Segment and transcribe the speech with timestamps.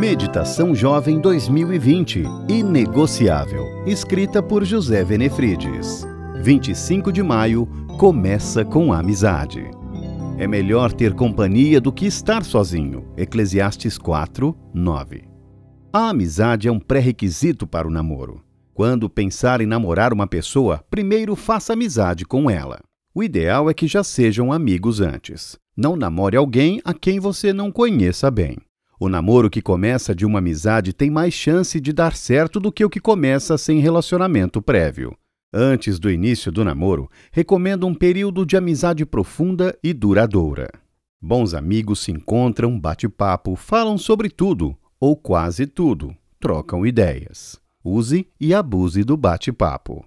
[0.00, 6.06] Meditação Jovem 2020 Inegociável, escrita por José Venefrides.
[6.42, 9.70] 25 de maio começa com a amizade.
[10.38, 13.12] É melhor ter companhia do que estar sozinho.
[13.14, 15.24] Eclesiastes 4, 9.
[15.92, 18.42] A amizade é um pré-requisito para o namoro.
[18.72, 22.80] Quando pensar em namorar uma pessoa, primeiro faça amizade com ela.
[23.14, 25.58] O ideal é que já sejam amigos antes.
[25.76, 28.56] Não namore alguém a quem você não conheça bem.
[29.02, 32.84] O namoro que começa de uma amizade tem mais chance de dar certo do que
[32.84, 35.16] o que começa sem relacionamento prévio.
[35.50, 40.68] Antes do início do namoro, recomendo um período de amizade profunda e duradoura.
[41.18, 47.58] Bons amigos se encontram, bate-papo, falam sobre tudo, ou quase tudo, trocam ideias.
[47.82, 50.04] Use e abuse do bate-papo.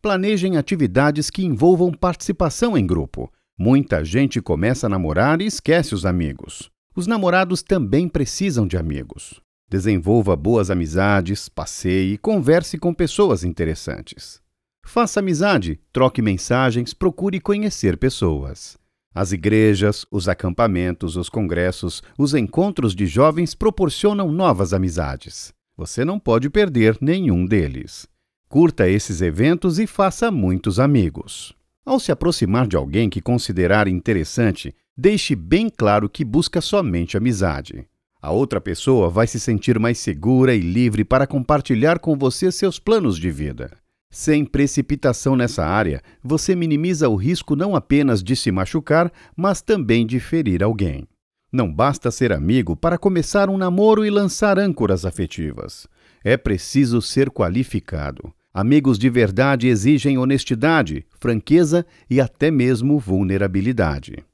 [0.00, 3.28] Planejem atividades que envolvam participação em grupo.
[3.58, 6.70] Muita gente começa a namorar e esquece os amigos.
[6.96, 9.38] Os namorados também precisam de amigos.
[9.68, 14.40] Desenvolva boas amizades, passeie e converse com pessoas interessantes.
[14.86, 18.78] Faça amizade, troque mensagens, procure conhecer pessoas.
[19.14, 25.52] As igrejas, os acampamentos, os congressos, os encontros de jovens proporcionam novas amizades.
[25.76, 28.06] Você não pode perder nenhum deles.
[28.48, 31.54] Curta esses eventos e faça muitos amigos.
[31.84, 37.86] Ao se aproximar de alguém que considerar interessante, deixe bem claro que busca somente amizade.
[38.20, 42.78] A outra pessoa vai se sentir mais segura e livre para compartilhar com você seus
[42.78, 43.70] planos de vida.
[44.10, 50.06] Sem precipitação nessa área, você minimiza o risco não apenas de se machucar, mas também
[50.06, 51.06] de ferir alguém.
[51.52, 55.86] Não basta ser amigo para começar um namoro e lançar âncoras afetivas.
[56.24, 58.32] É preciso ser qualificado.
[58.52, 64.24] Amigos de verdade exigem honestidade, franqueza e até mesmo vulnerabilidade.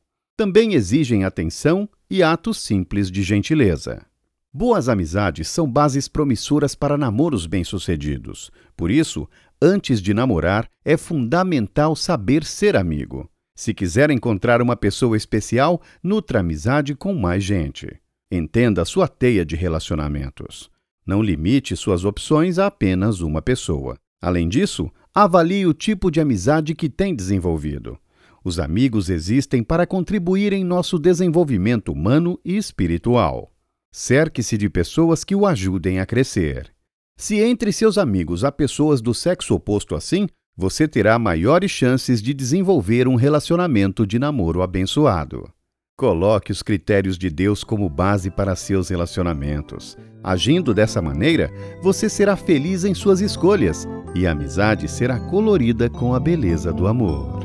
[0.42, 4.04] Também exigem atenção e atos simples de gentileza.
[4.52, 8.50] Boas amizades são bases promissoras para namoros bem-sucedidos.
[8.76, 9.28] Por isso,
[9.62, 13.30] antes de namorar, é fundamental saber ser amigo.
[13.55, 18.00] Se quiser encontrar uma pessoa especial, nutra amizade com mais gente.
[18.28, 20.68] Entenda sua teia de relacionamentos.
[21.06, 23.96] Não limite suas opções a apenas uma pessoa.
[24.20, 27.96] Além disso, avalie o tipo de amizade que tem desenvolvido.
[28.45, 33.53] Os amigos existem para contribuir em nosso desenvolvimento humano e espiritual.
[33.92, 36.73] Cerque-se de pessoas que o ajudem a crescer.
[37.17, 40.27] Se entre seus amigos há pessoas do sexo oposto assim,
[40.57, 45.48] você terá maiores chances de desenvolver um relacionamento de namoro abençoado.
[45.97, 49.97] Coloque os critérios de Deus como base para seus relacionamentos.
[50.24, 56.14] Agindo dessa maneira, você será feliz em suas escolhas e a amizade será colorida com
[56.14, 57.42] a beleza do amor.